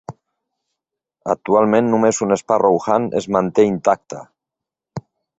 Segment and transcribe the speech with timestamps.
[1.33, 4.23] Actualment només un Sparrowhawk es manté intacte.